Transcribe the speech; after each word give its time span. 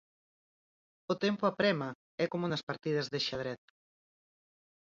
O 1.11 1.15
tempo 1.25 1.43
aprema, 1.47 1.89
é 2.23 2.25
como 2.31 2.45
nas 2.51 2.65
partidas 2.69 3.07
de 3.13 3.19
xadrez. 3.27 3.61